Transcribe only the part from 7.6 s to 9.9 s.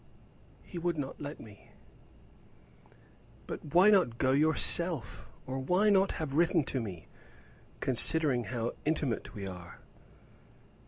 considering how intimate we are?"